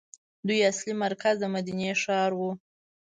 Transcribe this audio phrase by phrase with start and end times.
[0.47, 2.51] دوی اصلي مرکز د مدینې ښار وو.